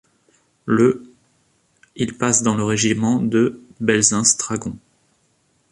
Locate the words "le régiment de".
2.55-3.61